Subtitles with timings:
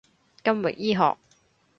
[0.43, 1.15] 金域醫學